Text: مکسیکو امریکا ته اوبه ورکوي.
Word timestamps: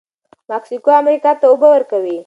مکسیکو 0.49 0.89
امریکا 1.01 1.31
ته 1.39 1.45
اوبه 1.49 1.67
ورکوي. 1.71 2.17